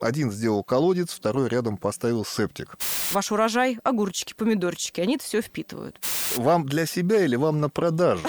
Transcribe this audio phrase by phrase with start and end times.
[0.00, 2.76] Один сделал колодец, второй рядом поставил септик.
[3.12, 6.00] Ваш урожай, огурчики, помидорчики, они это все впитывают.
[6.36, 8.22] Вам для себя или вам на продажу?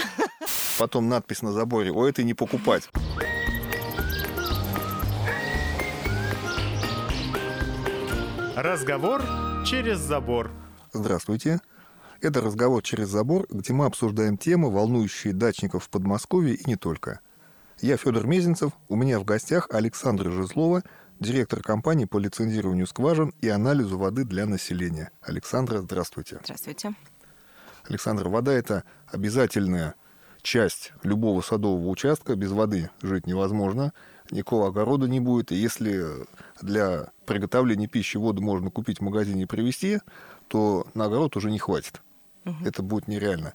[0.79, 2.89] Потом надпись на заборе, о, это не покупать.
[8.55, 9.21] Разговор
[9.63, 10.51] через забор.
[10.91, 11.61] Здравствуйте.
[12.19, 17.19] Это разговор через забор, где мы обсуждаем темы, волнующие дачников в Подмосковье и не только.
[17.79, 20.83] Я Федор Мезенцев, у меня в гостях Александра Жезлова,
[21.19, 25.11] директор компании по лицензированию скважин и анализу воды для населения.
[25.21, 26.39] Александра, здравствуйте.
[26.43, 26.93] Здравствуйте.
[27.87, 29.95] Александр, вода– это обязательная
[30.41, 32.35] часть любого садового участка.
[32.35, 33.93] Без воды жить невозможно,
[34.31, 35.51] никакого огорода не будет.
[35.51, 36.05] И если
[36.61, 39.99] для приготовления пищи воду можно купить в магазине и привезти,
[40.47, 42.01] то на огород уже не хватит.
[42.45, 42.65] Угу.
[42.65, 43.53] Это будет нереально.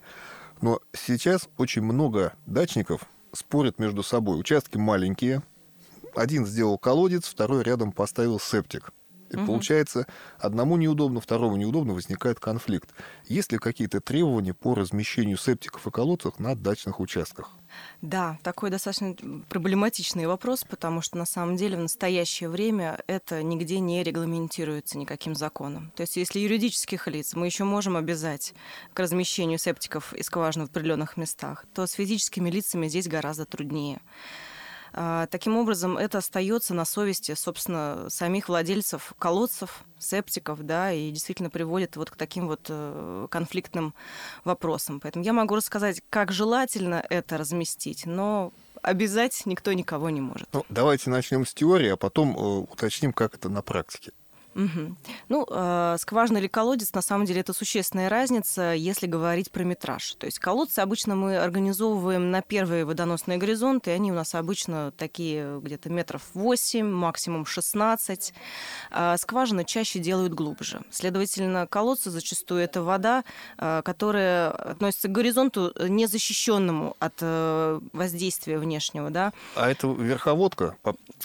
[0.61, 4.39] Но сейчас очень много дачников спорят между собой.
[4.39, 5.43] Участки маленькие.
[6.15, 8.93] Один сделал колодец, второй рядом поставил септик.
[9.31, 9.47] И угу.
[9.47, 10.07] получается,
[10.39, 12.91] одному неудобно, второму неудобно, возникает конфликт.
[13.27, 17.51] Есть ли какие-то требования по размещению септиков и колодцев на дачных участках?
[18.01, 19.17] Да, такой достаточно
[19.49, 25.35] проблематичный вопрос, потому что на самом деле в настоящее время это нигде не регламентируется никаким
[25.35, 25.91] законом.
[25.97, 28.55] То есть если юридических лиц мы еще можем обязать
[28.93, 34.01] к размещению септиков и скважин в определенных местах, то с физическими лицами здесь гораздо труднее.
[34.97, 41.51] А, таким образом, это остается на совести, собственно, самих владельцев колодцев, септиков, да, и действительно
[41.51, 43.93] приводит вот к таким вот э, конфликтным
[44.45, 45.01] вопросам.
[45.01, 50.47] Поэтому я могу рассказать, как желательно это разместить, но обязать никто никого не может.
[50.53, 54.13] Ну, давайте начнем с теории, а потом э, уточним, как это на практике.
[54.55, 54.97] Угу.
[55.29, 60.15] Ну, э, скважина или колодец, на самом деле, это существенная разница, если говорить про метраж.
[60.15, 64.93] То есть колодцы обычно мы организовываем на первые водоносные горизонты, и они у нас обычно
[64.97, 68.33] такие где-то метров 8, максимум 16.
[68.91, 70.83] А скважины чаще делают глубже.
[70.91, 73.25] Следовательно, колодцы зачастую это вода,
[73.59, 79.11] э, которая относится к горизонту незащищенному от э, воздействия внешнего.
[79.11, 79.33] Да?
[79.57, 80.77] А это верховодка?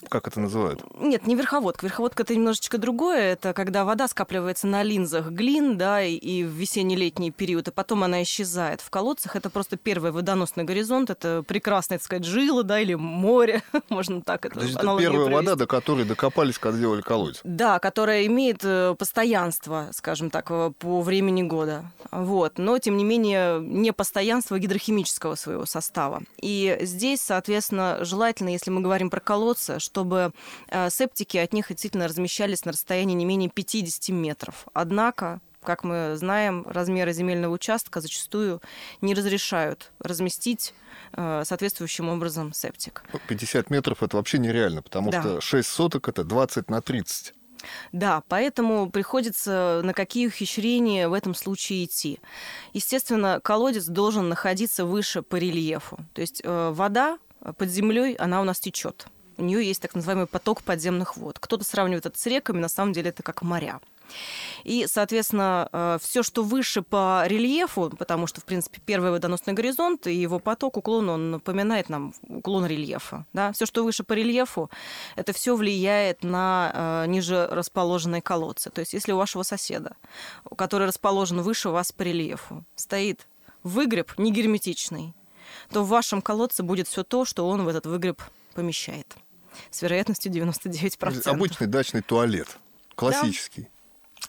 [0.10, 0.84] Как это называют?
[1.00, 1.86] Нет, не верховодка.
[1.86, 7.32] Верховодка это немножечко другое это когда вода скапливается на линзах глин, да, и в весенне-летний
[7.32, 8.82] период, и потом она исчезает.
[8.82, 13.64] В колодцах это просто первый водоносный горизонт, это прекрасная, так сказать, жила, да, или море,
[13.90, 15.34] можно так это То есть это первая провести.
[15.34, 17.42] вода, до которой докопались, когда делали колодец?
[17.44, 21.86] Да, которая имеет э, постоянство, скажем так, э, по времени года.
[22.12, 22.58] Вот.
[22.58, 26.22] Но, тем не менее, не постоянство гидрохимического своего состава.
[26.42, 30.32] И здесь, соответственно, желательно, если мы говорим про колодцы, чтобы
[30.70, 34.68] э, септики от них действительно размещались на расстоянии расстоянии не менее 50 метров.
[34.74, 38.62] Однако как мы знаем, размеры земельного участка зачастую
[39.02, 40.74] не разрешают разместить
[41.12, 43.04] э, соответствующим образом септик.
[43.28, 45.22] 50 метров это вообще нереально, потому да.
[45.22, 47.34] что 6 соток это 20 на 30.
[47.92, 52.20] Да, поэтому приходится на какие ухищрения в этом случае идти.
[52.72, 55.98] Естественно, колодец должен находиться выше по рельефу.
[56.14, 57.20] То есть э, вода
[57.58, 59.08] под землей, она у нас течет
[59.40, 61.40] у нее есть так называемый поток подземных вод.
[61.40, 63.80] Кто-то сравнивает это с реками, на самом деле это как моря.
[64.64, 70.08] И, соответственно, э, все, что выше по рельефу, потому что, в принципе, первый водоносный горизонт
[70.08, 73.26] и его поток, уклон, он напоминает нам уклон рельефа.
[73.34, 73.52] Да?
[73.54, 74.70] Все, что выше по рельефу,
[75.16, 78.70] это все влияет на э, ниже расположенные колодцы.
[78.70, 79.96] То есть, если у вашего соседа,
[80.56, 83.28] который расположен выше вас по рельефу, стоит
[83.64, 85.14] выгреб негерметичный,
[85.72, 88.22] то в вашем колодце будет все то, что он в этот выгреб
[88.54, 89.16] помещает
[89.72, 91.28] с вероятностью 99%.
[91.30, 92.48] Обычный дачный туалет,
[92.96, 93.64] классический.
[93.64, 93.68] Да.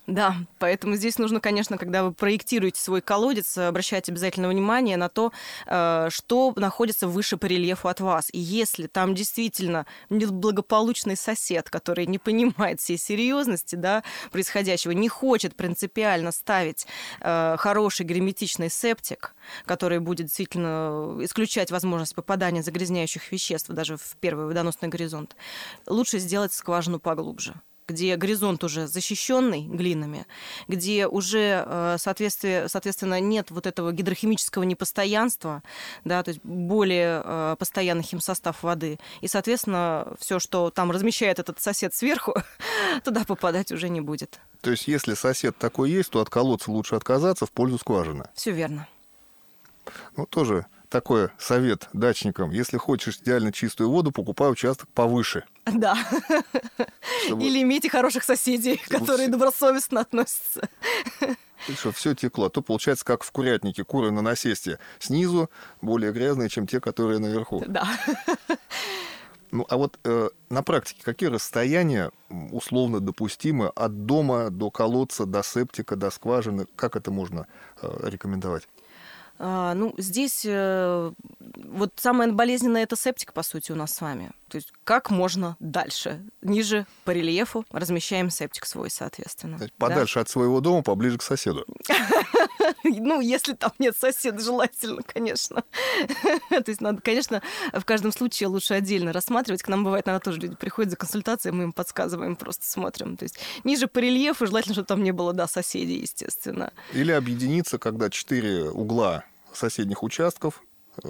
[0.07, 5.33] Да, поэтому здесь нужно, конечно, когда вы проектируете свой колодец, обращать обязательно внимание на то,
[5.67, 8.29] э, что находится выше по рельефу от вас.
[8.33, 14.03] И если там действительно благополучный сосед, который не понимает всей серьезности да,
[14.33, 16.87] происходящего, не хочет принципиально ставить
[17.21, 19.35] э, хороший герметичный септик,
[19.65, 25.37] который будет действительно исключать возможность попадания загрязняющих веществ даже в первый водоносный горизонт,
[25.87, 27.55] лучше сделать скважину поглубже
[27.91, 30.27] где горизонт уже защищенный глинами,
[30.69, 35.63] где уже, э, соответствие, соответственно, нет вот этого гидрохимического непостоянства,
[36.05, 38.99] да, то есть более э, постоянный химсостав воды.
[39.21, 42.35] И, соответственно, все, что там размещает этот сосед сверху,
[43.05, 44.41] туда попадать уже не будет.
[44.61, 48.29] То есть, если сосед такой есть, то от колодца лучше отказаться в пользу скважины.
[48.35, 48.87] Все верно.
[50.17, 52.51] Ну, тоже такой совет дачникам.
[52.51, 55.45] Если хочешь идеально чистую воду, покупай участок повыше.
[55.65, 55.97] Да.
[57.25, 57.45] Чтобы...
[57.45, 60.69] Или имейте хороших соседей, Чтобы которые добросовестно относятся.
[61.77, 62.47] Чтобы все текло.
[62.47, 65.49] А то получается, как в курятнике, куры на насесте снизу
[65.81, 67.63] более грязные, чем те, которые наверху.
[67.67, 67.89] Да.
[69.53, 72.13] Ну, а вот э, на практике какие расстояния
[72.53, 76.67] условно допустимы от дома до колодца, до септика, до скважины?
[76.77, 77.49] Как это можно
[77.83, 78.69] э, рекомендовать?
[79.43, 81.13] А, ну, здесь э,
[81.65, 84.33] вот самое болезненное это септик, по сути, у нас с вами.
[84.49, 86.23] То есть как можно дальше?
[86.43, 89.59] Ниже по рельефу размещаем септик свой, соответственно.
[89.79, 90.21] Подальше да?
[90.21, 91.65] от своего дома, поближе к соседу.
[92.85, 95.65] Ну, если там нет соседа, желательно, конечно.
[96.51, 99.63] То есть надо, конечно, в каждом случае лучше отдельно рассматривать.
[99.63, 103.17] К нам бывает, надо тоже люди приходят за консультацией, мы им подсказываем, просто смотрим.
[103.17, 106.73] То есть ниже по рельефу желательно, чтобы там не было, да, соседей, естественно.
[106.93, 110.63] Или объединиться, когда четыре угла соседних участков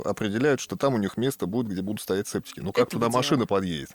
[0.05, 2.61] определяют, что там у них место будет, где будут стоять септики.
[2.61, 3.91] Ну, как Это туда машина подъедет?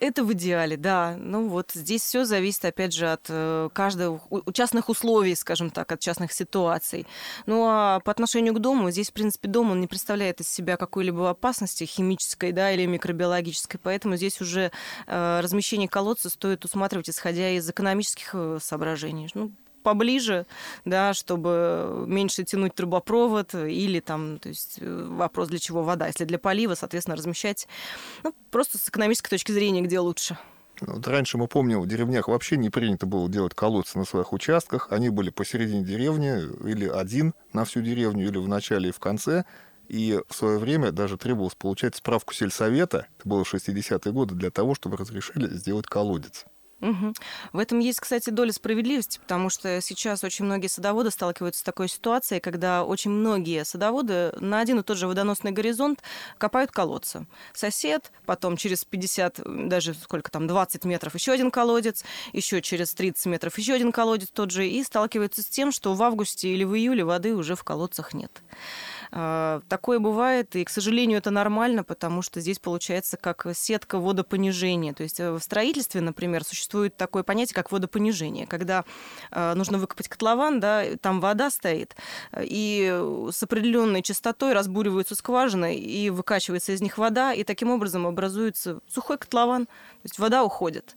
[0.00, 1.16] Это в идеале, да.
[1.18, 5.90] Ну вот здесь все зависит, опять же, от э, каждого у частных условий, скажем так,
[5.92, 7.06] от частных ситуаций.
[7.46, 10.76] Ну а по отношению к дому, здесь, в принципе, дом, он не представляет из себя
[10.76, 14.72] какой-либо опасности химической, да, или микробиологической, поэтому здесь уже
[15.06, 19.30] э, размещение колодца стоит усматривать, исходя из экономических э, соображений.
[19.34, 19.52] Ну,
[19.84, 20.46] поближе,
[20.84, 26.08] да, чтобы меньше тянуть трубопровод или там, то есть э, вопрос для чего вода.
[26.08, 27.68] Если для полива, соответственно, размещать
[28.24, 30.36] ну, просто с экономической точки зрения, где лучше.
[30.80, 34.88] Вот раньше мы помним, в деревнях вообще не принято было делать колодцы на своих участках.
[34.90, 39.44] Они были посередине деревни, или один на всю деревню, или в начале и в конце.
[39.88, 44.74] И в свое время даже требовалось получать справку сельсовета, это было 60-е годы, для того,
[44.74, 46.46] чтобы разрешили сделать колодец.
[46.84, 47.14] Угу.
[47.54, 51.88] В этом есть, кстати, доля справедливости, потому что сейчас очень многие садоводы сталкиваются с такой
[51.88, 56.02] ситуацией, когда очень многие садоводы на один и тот же водоносный горизонт
[56.36, 57.26] копают колодцы.
[57.54, 62.04] Сосед, потом через 50, даже сколько там, 20 метров еще один колодец,
[62.34, 66.02] еще через 30 метров еще один колодец тот же, и сталкиваются с тем, что в
[66.02, 68.42] августе или в июле воды уже в колодцах нет.
[69.16, 74.92] А, такое бывает, и, к сожалению, это нормально, потому что здесь получается как сетка водопонижения.
[74.92, 78.84] То есть э, в строительстве, например, существует такое понятие, как водопонижение, когда
[79.30, 81.94] а, нужно выкопать котлован, да, там вода стоит,
[82.40, 82.90] и
[83.30, 89.18] с определенной частотой разбуриваются скважины, и выкачивается из них вода, и таким образом образуется сухой
[89.18, 89.72] котлован, то
[90.02, 90.96] есть вода уходит.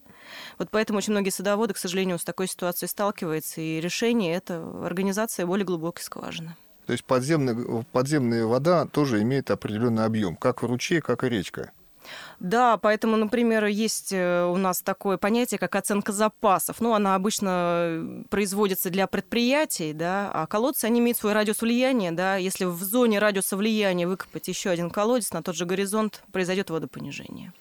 [0.57, 5.45] Вот поэтому очень многие садоводы, к сожалению, с такой ситуацией сталкиваются, и решение– это организация
[5.45, 6.55] более глубокой скважины.
[6.87, 11.71] То есть подземная, подземная вода тоже имеет определенный объем, как в ручье, как и речка.
[12.39, 16.79] Да, поэтому, например, есть э, у нас такое понятие, как оценка запасов.
[16.79, 22.37] Ну, она обычно производится для предприятий, да, а колодцы, они имеют свой радиус влияния, да.
[22.37, 27.51] Если в зоне радиуса влияния выкопать еще один колодец на тот же горизонт, произойдет водопонижение.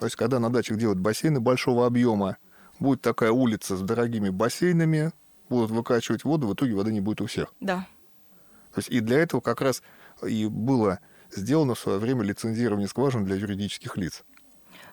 [0.00, 2.36] То есть, когда на дачах делают бассейны большого объема,
[2.80, 5.12] будет такая улица с дорогими бассейнами,
[5.48, 7.54] будут выкачивать воду, в итоге воды не будет у всех.
[7.60, 7.86] Да.
[8.74, 9.82] То есть и для этого как раз
[10.22, 14.24] и было сделано в свое время лицензирование скважин для юридических лиц.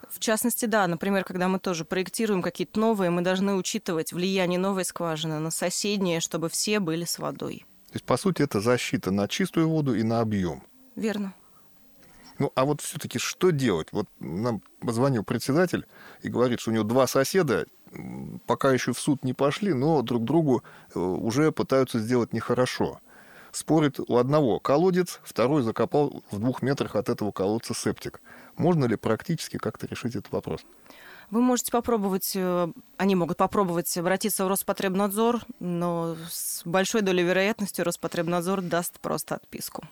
[0.10, 4.84] В частности, да, например, когда мы тоже проектируем какие-то новые, мы должны учитывать влияние новой
[4.84, 7.66] скважины на соседние, чтобы все были с водой.
[7.90, 10.64] То есть, по сути, это защита на чистую воду и на объем.
[10.96, 11.34] Верно.
[12.40, 13.90] Ну, а вот все-таки что делать?
[13.92, 15.86] Вот нам позвонил председатель
[16.22, 17.66] и говорит, что у него два соседа,
[18.48, 20.64] пока еще в суд не пошли, но друг другу
[20.96, 23.00] э, уже пытаются сделать нехорошо
[23.52, 28.22] спорит у одного колодец, второй закопал в двух метрах от этого колодца септик.
[28.56, 30.62] Можно ли практически как-то решить этот вопрос?
[31.32, 32.68] Вы можете попробовать, э,
[32.98, 39.84] они могут попробовать обратиться в Роспотребнадзор, но с большой долей вероятности Роспотребнадзор даст просто отписку.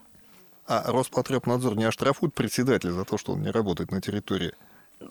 [0.66, 4.54] А Роспотребнадзор не оштрафует председателя за то, что он не работает на территории?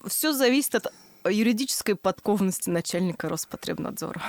[0.06, 0.92] Все зависит от
[1.24, 4.20] юридической подкованности начальника Роспотребнадзора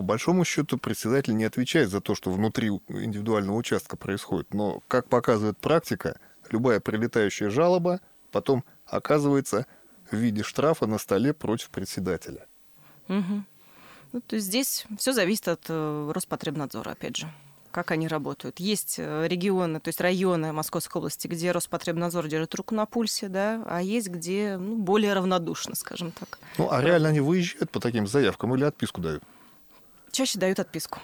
[0.00, 4.54] по большому счету председатель не отвечает за то, что внутри индивидуального участка происходит.
[4.54, 8.00] Но, как показывает практика, любая прилетающая жалоба
[8.32, 9.66] потом оказывается
[10.10, 12.46] в виде штрафа на столе против председателя.
[13.08, 13.44] Угу.
[14.12, 17.30] Ну, то есть здесь все зависит от э, Роспотребнадзора, опять же
[17.70, 18.58] как они работают.
[18.58, 23.62] Есть э, регионы, то есть районы Московской области, где Роспотребнадзор держит руку на пульсе, да,
[23.66, 26.40] а есть где ну, более равнодушно, скажем так.
[26.58, 29.22] Ну, а реально они выезжают по таким заявкам или отписку дают?
[30.12, 30.98] Чаще дают отписку.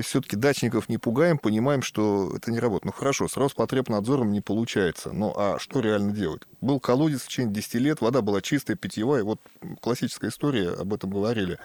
[0.00, 2.86] Все-таки дачников не пугаем, понимаем, что это не работает.
[2.86, 5.12] Ну хорошо, с Роспотребнадзором не получается.
[5.12, 6.42] Ну а что реально делать?
[6.62, 9.22] Был колодец в течение 10 лет, вода была чистая, питьевая.
[9.22, 9.40] Вот
[9.80, 11.58] классическая история, об этом говорили.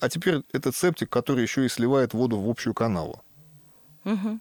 [0.00, 3.22] А теперь этот септик, который еще и сливает воду в общую канаву.
[4.04, 4.40] Угу.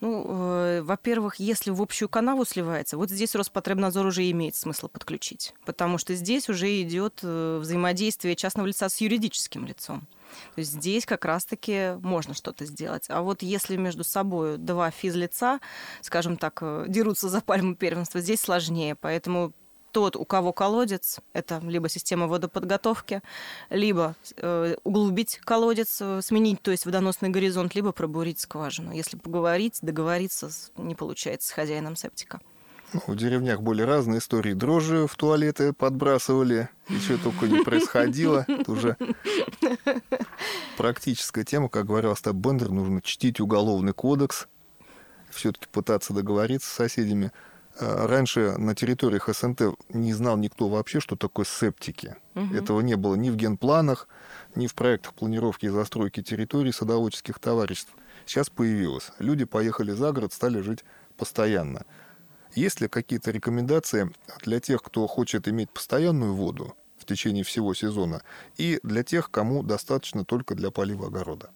[0.00, 5.54] Ну, э, во-первых, если в общую канаву сливается, вот здесь Роспотребнадзор уже имеет смысл подключить,
[5.64, 10.06] потому что здесь уже идет э, взаимодействие частного лица с юридическим лицом.
[10.54, 13.06] То есть здесь как раз-таки можно что-то сделать.
[13.08, 15.60] А вот если между собой два физлица,
[16.00, 18.94] скажем так, э, дерутся за пальму первенства, здесь сложнее.
[18.94, 19.52] Поэтому
[19.92, 23.22] тот, у кого колодец, это либо система водоподготовки,
[23.70, 28.92] либо э, углубить колодец, э, сменить, то есть водоносный горизонт, либо пробурить скважину.
[28.92, 32.40] Если поговорить, договориться не получается с хозяином септика.
[32.92, 34.52] Ну, в деревнях были разные истории.
[34.52, 38.44] Дрожжи в туалеты подбрасывали, и что только не происходило.
[38.48, 38.96] Это уже
[40.76, 41.68] практическая тема.
[41.70, 44.46] Как говорил Остап Бендер, нужно чтить уголовный кодекс,
[45.30, 47.32] все-таки пытаться договориться с соседями.
[47.80, 52.16] А раньше на территориях СНТ не знал никто вообще, что такое септики.
[52.34, 52.54] Угу.
[52.54, 54.08] Этого не было ни в генпланах,
[54.54, 57.94] ни в проектах планировки и застройки территорий садоводческих товариществ.
[58.26, 59.10] Сейчас появилось.
[59.18, 60.84] Люди поехали за город, стали жить
[61.16, 61.84] постоянно.
[62.54, 64.12] Есть ли какие-то рекомендации
[64.44, 68.22] для тех, кто хочет иметь постоянную воду в течение всего сезона,
[68.56, 71.50] и для тех, кому достаточно только для полива огорода?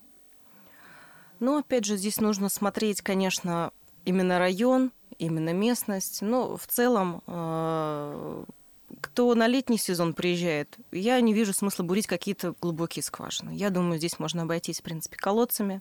[1.38, 3.72] Ну, опять же, здесь нужно смотреть, конечно,
[4.06, 6.22] именно район, именно местность.
[6.22, 8.44] Но в целом э,
[9.00, 13.50] кто на летний сезон приезжает, я не вижу смысла бурить какие-то глубокие скважины.
[13.50, 15.80] Я думаю, здесь можно обойтись, в принципе, колодцами.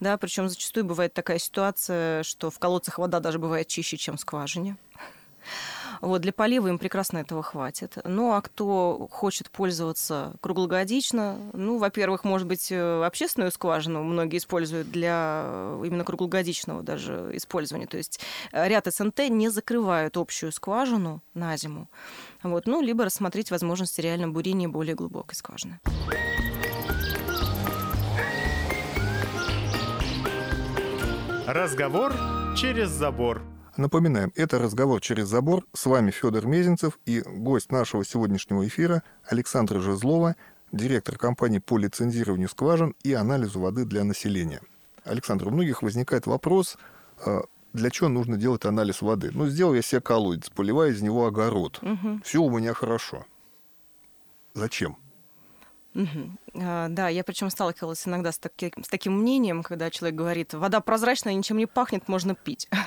[0.00, 4.20] Да, причем зачастую бывает такая ситуация, что в колодцах вода даже бывает чище, чем в
[4.20, 4.76] скважине.
[6.02, 7.96] Вот, для полива им прекрасно этого хватит.
[8.02, 14.90] Ну, а кто хочет пользоваться круглогодично, ну, во-первых, может быть, э, общественную скважину многие используют
[14.90, 17.86] для э, именно круглогодичного даже использования.
[17.86, 18.18] То есть
[18.50, 21.88] э, ряд СНТ не закрывают общую скважину на зиму.
[22.42, 25.78] Вот, ну, либо рассмотреть возможность реально бурения более глубокой скважины.
[31.46, 32.12] Разговор
[32.56, 33.51] через забор.
[33.76, 35.64] Напоминаем, это «Разговор через забор».
[35.72, 40.36] С вами Федор Мезенцев и гость нашего сегодняшнего эфира Александра Жезлова,
[40.72, 44.60] директор компании по лицензированию скважин и анализу воды для населения.
[45.04, 46.76] Александр, у многих возникает вопрос,
[47.24, 49.30] а, для чего нужно делать анализ воды?
[49.32, 51.78] Ну, сделал я себе колодец, поливаю из него огород.
[51.82, 52.20] Угу.
[52.24, 53.24] Все у меня хорошо.
[54.52, 54.98] Зачем?
[55.94, 56.38] Угу.
[56.54, 61.34] Да, я причем сталкивалась иногда с, таки, с таким мнением, когда человек говорит, вода прозрачная,
[61.34, 62.68] ничем не пахнет, можно пить.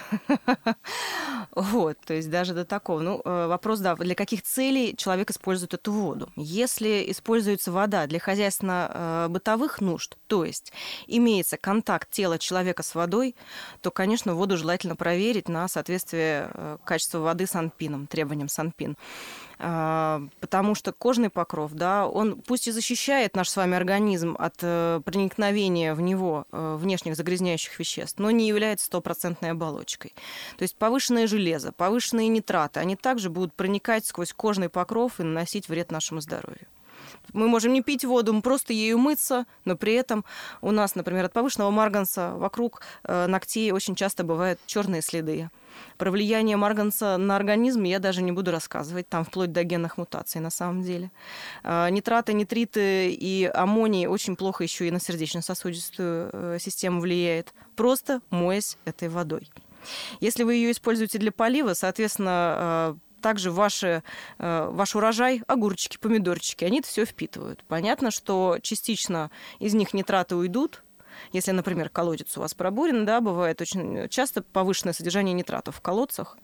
[1.56, 3.00] Вот, то есть даже до такого.
[3.00, 6.30] Ну, э, вопрос, да, для каких целей человек использует эту воду?
[6.36, 10.74] Если используется вода для хозяйственно-бытовых нужд, то есть
[11.08, 13.36] имеется контакт тела человека с водой,
[13.82, 18.98] то, конечно, воду желательно проверить на соответствие э, качеству воды санпином, требованиям санпин.
[19.58, 24.56] А, потому что кожный покров, да, он пусть и защищает наш с вами организм от
[24.62, 30.14] э, проникновения в него э, внешних загрязняющих веществ, но не является стопроцентной оболочкой.
[30.58, 35.70] То есть повышенное железо, повышенные нитраты, они также будут проникать сквозь кожный покров и наносить
[35.70, 36.68] вред нашему здоровью.
[37.34, 40.26] Мы можем не пить воду, мы просто ею мыться, но при этом
[40.62, 45.50] у нас, например, от повышенного марганца вокруг э, ногтей очень часто бывают черные следы.
[45.98, 50.42] Про влияние марганца на организм я даже не буду рассказывать, там вплоть до генных мутаций
[50.42, 51.12] на самом деле.
[51.64, 58.22] А, нитраты, нитриты и аммоний очень плохо еще и на сердечно-сосудистую э, систему влияет, просто
[58.30, 59.50] моясь этой водой.
[60.20, 64.04] Если вы ее используете для полива, соответственно, э, также ваши,
[64.38, 67.64] э, ваш урожай, огурчики, помидорчики, они это все впитывают.
[67.68, 70.84] Понятно, что частично из них нитраты уйдут,
[71.32, 76.38] если, например, колодец у вас пробурен, да, бывает очень часто повышенное содержание нитратов в колодцах.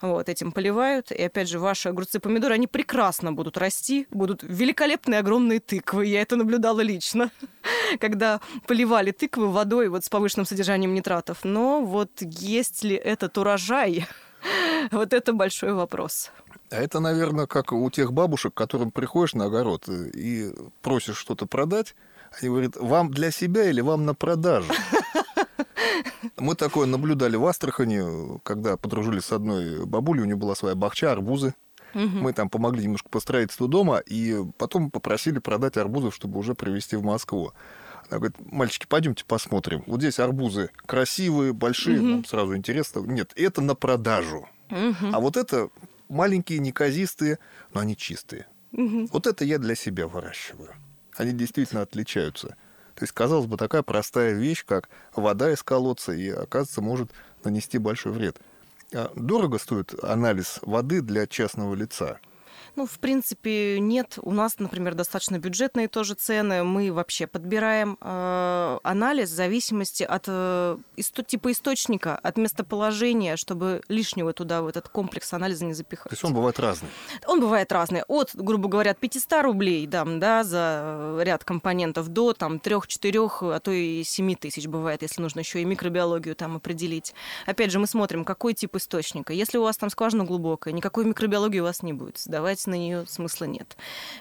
[0.00, 1.10] Вот, этим поливают.
[1.10, 6.06] И опять же, ваши огурцы, помидоры, они прекрасно будут расти, будут великолепные огромные тыквы.
[6.06, 7.30] Я это наблюдала лично,
[8.00, 11.44] когда поливали тыквы водой вот с повышенным содержанием нитратов.
[11.44, 14.06] Но вот есть ли этот урожай,
[14.90, 16.30] вот это большой вопрос.
[16.70, 21.46] А это, наверное, как у тех бабушек, к которым приходишь на огород и просишь что-то
[21.46, 21.94] продать,
[22.40, 24.72] они говорят, вам для себя или вам на продажу?
[26.36, 31.12] Мы такое наблюдали в Астрахани, когда подружились с одной бабулей, у нее была своя бахча,
[31.12, 31.54] арбузы.
[31.94, 32.02] Угу.
[32.18, 36.96] Мы там помогли немножко по строительству дома, и потом попросили продать арбузов, чтобы уже привезти
[36.96, 37.52] в Москву.
[38.08, 39.82] Она говорит, мальчики, пойдемте посмотрим.
[39.86, 42.06] Вот здесь арбузы красивые, большие, угу.
[42.06, 43.00] нам сразу интересно.
[43.00, 44.48] Нет, это на продажу.
[44.70, 45.12] Угу.
[45.12, 45.70] А вот это
[46.08, 47.38] маленькие, неказистые,
[47.72, 48.46] но они чистые.
[48.72, 49.08] Угу.
[49.12, 50.74] Вот это я для себя выращиваю
[51.16, 52.56] они действительно отличаются.
[52.94, 57.10] То есть, казалось бы, такая простая вещь, как вода из колодца, и, оказывается, может
[57.44, 58.38] нанести большой вред.
[58.92, 62.18] А дорого стоит анализ воды для частного лица?
[62.76, 64.18] Ну, в принципе, нет.
[64.20, 66.62] У нас, например, достаточно бюджетные тоже цены.
[66.62, 73.80] Мы вообще подбираем э, анализ в зависимости от э, исто- типа источника, от местоположения, чтобы
[73.88, 76.10] лишнего туда в этот комплекс анализа не запихать.
[76.10, 76.90] То есть он бывает разный.
[77.26, 78.02] Он бывает разный.
[78.08, 83.60] От, грубо говоря, от 500 рублей там, да, за ряд компонентов до там, 3-4, а
[83.60, 87.14] то и 7 тысяч бывает, если нужно еще и микробиологию там определить.
[87.46, 89.32] Опять же, мы смотрим, какой тип источника.
[89.32, 92.20] Если у вас там скважина глубокая, никакой микробиологии у вас не будет.
[92.66, 93.76] Сдавать на нее смысла нет.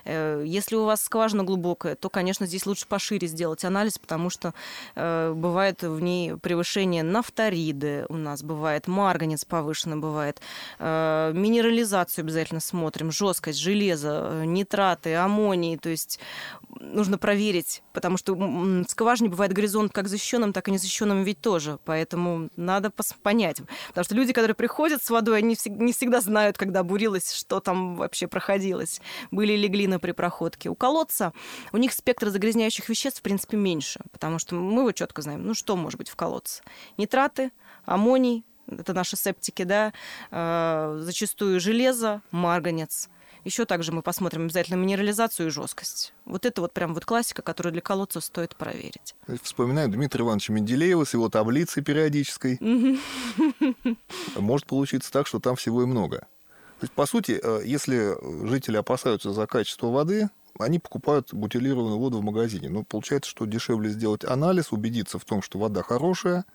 [0.05, 4.53] Э, если у вас скважина глубокая, то, конечно, здесь лучше пошире сделать анализ, потому что
[4.95, 10.41] э, бывает в ней превышение нафториды у нас, бывает марганец повышенный, бывает.
[10.79, 16.19] Э, минерализацию обязательно смотрим, жесткость, железо, нитраты, аммоний, то есть
[16.93, 21.79] нужно проверить, потому что в скважине бывает горизонт как защищенным, так и незащищенным ведь тоже,
[21.85, 22.91] поэтому надо
[23.23, 23.61] понять.
[23.89, 27.95] Потому что люди, которые приходят с водой, они не всегда знают, когда бурилось, что там
[27.95, 29.01] вообще проходилось,
[29.31, 30.69] были ли глины при проходке.
[30.69, 31.33] У колодца
[31.71, 35.45] у них спектр загрязняющих веществ, в принципе, меньше, потому что мы его четко знаем.
[35.45, 36.63] Ну, что может быть в колодце?
[36.97, 37.51] Нитраты,
[37.85, 39.93] аммоний, это наши септики, да,
[40.31, 43.09] э, зачастую железо, марганец.
[43.45, 46.13] Еще также мы посмотрим обязательно минерализацию и жесткость.
[46.25, 49.15] Вот это вот прям вот классика, которую для колодца стоит проверить.
[49.43, 52.57] Вспоминаю Дмитрия Ивановича Менделеева с его таблицей периодической.
[54.35, 56.27] Может получиться так, что там всего и много.
[56.79, 58.15] То есть, по сути, э, если
[58.49, 62.69] жители опасаются за качество воды, они покупают бутилированную воду в магазине.
[62.69, 66.45] Но получается, что дешевле сделать анализ, убедиться в том, что вода хорошая,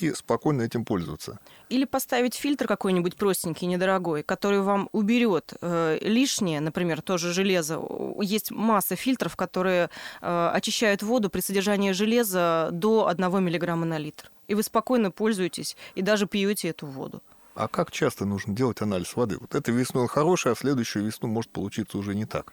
[0.00, 1.38] и спокойно этим пользоваться.
[1.68, 7.80] Или поставить фильтр какой-нибудь простенький, недорогой, который вам уберет э, лишнее, например, тоже железо.
[8.20, 14.30] Есть масса фильтров, которые э, очищают воду при содержании железа до 1 миллиграмма на литр.
[14.48, 17.22] И вы спокойно пользуетесь и даже пьете эту воду.
[17.54, 19.38] А как часто нужно делать анализ воды?
[19.40, 22.52] Вот этой весной хороший, а следующую весну может получиться уже не так.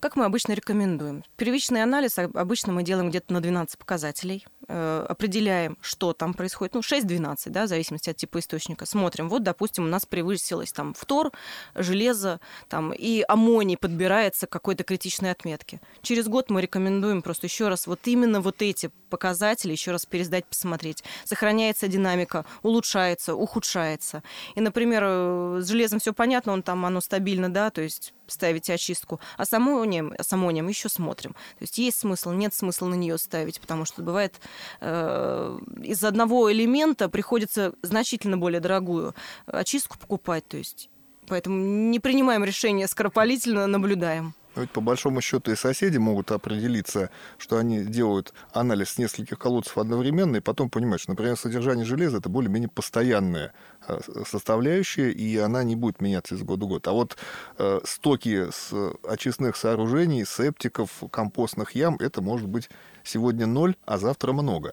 [0.00, 1.24] Как мы обычно рекомендуем?
[1.36, 4.46] Первичный анализ обычно мы делаем где-то на 12 показателей.
[4.68, 6.74] Э, определяем, что там происходит.
[6.74, 8.84] Ну, 6-12, да, в зависимости от типа источника.
[8.84, 9.28] Смотрим.
[9.28, 11.32] Вот, допустим, у нас превысилось там фтор,
[11.74, 15.80] железо, там, и аммоний подбирается к какой-то критичной отметке.
[16.02, 20.46] Через год мы рекомендуем просто еще раз вот именно вот эти показатели еще раз пересдать,
[20.46, 21.04] посмотреть.
[21.24, 24.24] Сохраняется динамика, улучшается, ухудшается.
[24.56, 28.74] И, например, э, с железом все понятно, он там, оно стабильно, да, то есть ставите
[28.74, 29.20] очистку.
[29.36, 31.32] А с аммонием, с аммонием еще смотрим.
[31.32, 34.40] То есть есть смысл, нет смысла на нее ставить, потому что бывает
[34.80, 39.14] э, из одного элемента приходится значительно более дорогую
[39.46, 40.46] очистку покупать.
[40.48, 40.90] То есть
[41.26, 44.34] поэтому не принимаем решение скоропалительно, наблюдаем.
[44.56, 49.76] Но ведь по большому счету и соседи могут определиться, что они делают анализ нескольких колодцев
[49.76, 53.52] одновременно, и потом понимать, что, например, содержание железа это более-менее постоянная
[53.86, 56.88] э, составляющая, и она не будет меняться из года в год.
[56.88, 57.18] А вот
[57.58, 58.72] э, стоки с
[59.06, 62.70] очистных сооружений, септиков, компостных ям, это может быть
[63.04, 64.72] сегодня ноль, а завтра много.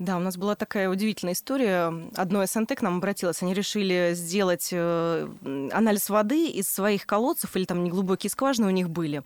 [0.00, 1.92] Да, у нас была такая удивительная история.
[2.16, 3.42] Одно СНТ к нам обратилось.
[3.42, 5.28] Они решили сделать э,
[5.72, 9.22] анализ воды из своих колодцев, или там неглубокие скважины у них были.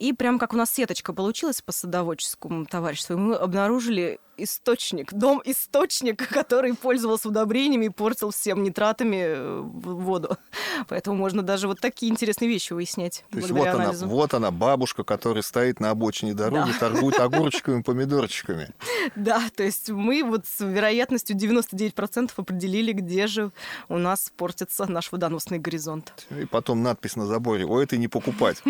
[0.00, 6.74] И прям как у нас сеточка получилась по садоводческому товариществу, мы обнаружили источник, дом-источник, который
[6.74, 10.36] пользовался удобрениями и портил всем нитратами э, воду.
[10.88, 13.24] Поэтому можно даже вот такие интересные вещи выяснять.
[13.30, 16.78] То есть вот она, вот она, бабушка, которая стоит на обочине дороги, да.
[16.80, 18.70] торгует огурчиками, помидорчиками.
[19.14, 23.50] Да, то есть мы вот с вероятностью 99% определили, где же
[23.88, 26.12] у нас портится наш водоносный горизонт.
[26.30, 28.62] И потом надпись на заборе «О, это не покупать».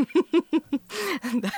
[1.33, 1.51] Да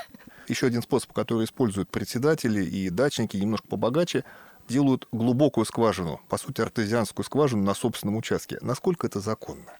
[0.51, 4.25] еще один способ, который используют председатели и дачники, немножко побогаче,
[4.69, 8.59] делают глубокую скважину, по сути, артезианскую скважину на собственном участке.
[8.61, 9.73] Насколько это законно?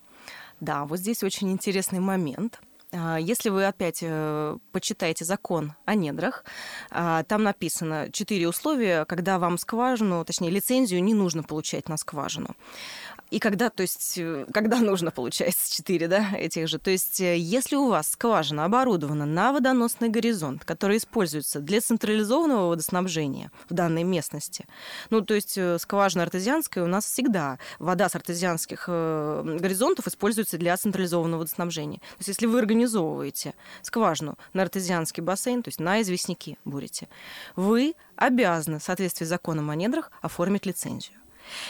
[0.61, 2.61] Да, вот здесь очень интересный момент.
[2.91, 6.45] А, если вы опять э, почитаете закон о недрах,
[6.91, 12.57] а, там написано четыре условия, когда вам скважину, точнее лицензию не нужно получать на скважину.
[13.31, 16.79] И когда, то есть, э, когда нужно, получается, 4, да, этих же.
[16.79, 22.69] То есть, э, если у вас скважина оборудована на водоносный горизонт, который используется для централизованного
[22.69, 24.67] водоснабжения в данной местности,
[25.11, 30.77] ну, то есть, э, скважина артезианская у нас всегда, вода с артезианских горизонтов используется для
[30.77, 31.99] централизованного водоснабжения.
[31.99, 37.09] То есть, если вы организовываете скважину на артезианский бассейн, то есть на известняки бурите,
[37.57, 41.18] вы обязаны в соответствии с законом о недрах оформить лицензию.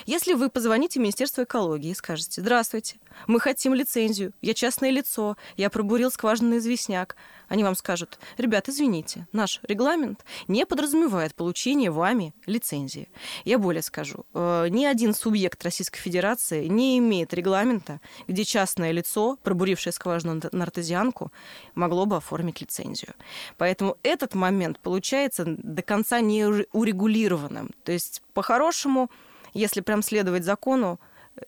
[0.06, 5.36] Если вы позвоните в Министерство экологии и скажете, здравствуйте, мы хотим лицензию, я частное лицо,
[5.56, 7.16] я пробурил скважинный известняк,
[7.48, 13.08] они вам скажут, ребят, извините, наш регламент не подразумевает получение вами лицензии.
[13.44, 19.38] Я более скажу, э, ни один субъект Российской Федерации не имеет регламента, где частное лицо,
[19.42, 21.32] пробурившее скважину на артезианку,
[21.74, 23.14] могло бы оформить лицензию.
[23.56, 27.70] Поэтому этот момент получается до конца не урегулированным.
[27.84, 29.10] То есть, по-хорошему,
[29.54, 31.00] если прям следовать закону,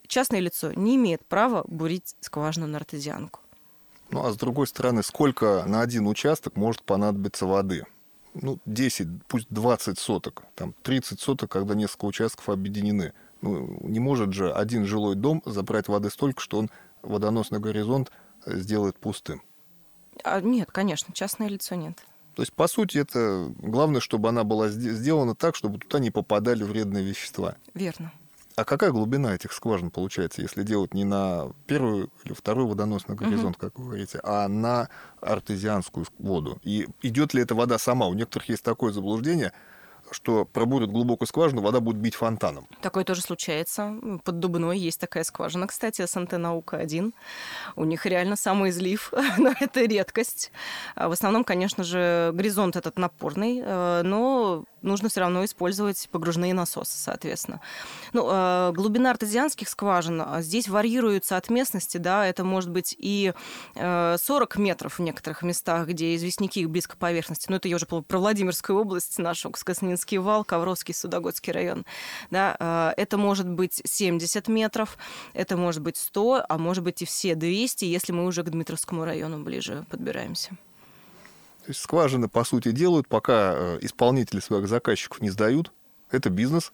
[0.06, 3.40] частное лицо не имеет права бурить скважину на артезианку.
[4.10, 7.84] Ну, а с другой стороны, сколько на один участок может понадобиться воды?
[8.34, 13.12] Ну, 10, пусть 20 соток, там 30 соток, когда несколько участков объединены.
[13.40, 16.70] Ну, не может же один жилой дом забрать воды столько, что он
[17.02, 18.12] водоносный горизонт
[18.46, 19.42] сделает пустым.
[20.22, 22.04] А, нет, конечно, частное лицо нет.
[22.34, 26.62] То есть, по сути, это главное, чтобы она была сделана так, чтобы туда не попадали
[26.62, 27.56] вредные вещества.
[27.74, 28.12] Верно.
[28.56, 33.56] А какая глубина этих скважин получается, если делать не на первую или второй водоносный горизонт,
[33.56, 33.66] угу.
[33.66, 34.88] как вы говорите, а на
[35.20, 36.60] артезианскую воду?
[36.62, 38.06] И идет ли эта вода сама?
[38.06, 39.52] У некоторых есть такое заблуждение–
[40.12, 42.66] что пробурят глубокую скважину, вода будет бить фонтаном.
[42.80, 43.94] Такое тоже случается.
[44.24, 47.12] Под Дубной есть такая скважина, кстати, СНТ «Наука-1».
[47.76, 50.52] У них реально самый излив, но это редкость.
[50.94, 56.54] А в основном, конечно же, горизонт этот напорный, э, но нужно все равно использовать погружные
[56.54, 57.60] насосы, соответственно.
[58.12, 63.32] Ну, э, глубина артезианских скважин а, здесь варьируется от местности, да, это может быть и
[63.74, 68.18] 40 э, метров в некоторых местах, где известняки близко поверхности, но это я уже про
[68.18, 69.48] Владимирскую область, нашу
[70.00, 71.84] Каснинский вал, Ковровский, Судогодский район,
[72.30, 74.96] да, э, это может быть 70 метров,
[75.34, 79.04] это может быть 100, а может быть и все 200, если мы уже к Дмитровскому
[79.04, 80.50] району ближе подбираемся.
[80.50, 85.70] То есть скважины, по сути, делают, пока э, исполнители своих заказчиков не сдают.
[86.10, 86.72] Это бизнес.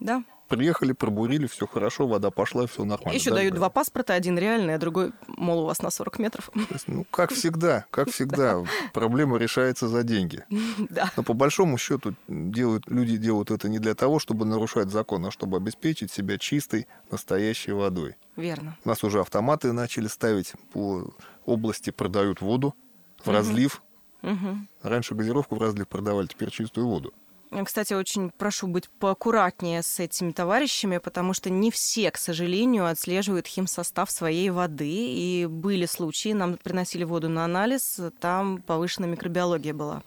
[0.00, 0.24] Да.
[0.48, 3.16] Приехали, пробурили, все хорошо, вода пошла, все нормально.
[3.16, 3.58] Еще да, дают да.
[3.58, 6.50] два паспорта, один реальный, а другой, мол, у вас на 40 метров.
[6.70, 10.44] Есть, ну, как всегда, как всегда, проблема решается за деньги.
[10.88, 11.10] Да.
[11.16, 15.30] Но по большому счету делают, люди делают это не для того, чтобы нарушать закон, а
[15.30, 18.14] чтобы обеспечить себя чистой, настоящей водой.
[18.36, 18.76] Верно.
[18.84, 21.12] У нас уже автоматы начали ставить по
[21.44, 22.74] области, продают воду
[23.24, 23.82] в разлив,
[24.22, 24.58] Угу.
[24.82, 27.14] Раньше газировку в разлив продавали, теперь чистую воду.
[27.64, 33.46] Кстати, очень прошу быть поаккуратнее с этими товарищами, потому что не все, к сожалению, отслеживают
[33.46, 34.88] химсостав своей воды.
[34.88, 40.02] И были случаи, нам приносили воду на анализ, там повышенная микробиология была.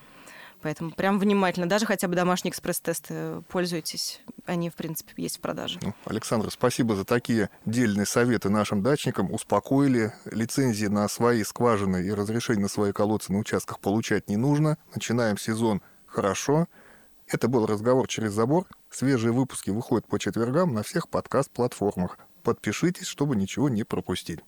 [0.61, 4.21] Поэтому прям внимательно, даже хотя бы домашние экспресс-тесты пользуйтесь.
[4.45, 5.79] Они, в принципе, есть в продаже.
[5.81, 9.31] Ну, Александр, спасибо за такие дельные советы нашим дачникам.
[9.31, 10.13] Успокоили.
[10.25, 14.77] Лицензии на свои скважины и разрешение на свои колодцы на участках получать не нужно.
[14.93, 16.67] Начинаем сезон хорошо.
[17.31, 18.65] Это был разговор через забор.
[18.89, 22.17] Свежие выпуски выходят по четвергам на всех подкаст-платформах.
[22.41, 24.39] Подпишитесь, чтобы ничего не пропустить.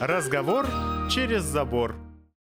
[0.00, 0.66] Разговор
[1.10, 1.96] через забор.